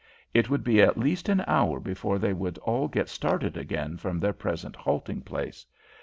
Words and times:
It 0.33 0.49
would 0.49 0.63
be 0.63 0.81
at 0.81 0.97
least 0.97 1.29
an 1.29 1.43
hour 1.45 1.79
before 1.79 2.17
they 2.17 2.33
would 2.33 2.57
all 2.63 2.87
get 2.87 3.07
started 3.07 3.55
again 3.55 3.97
from 3.97 4.19
their 4.19 4.33
present 4.33 4.75
halting 4.75 5.21
place. 5.21 5.63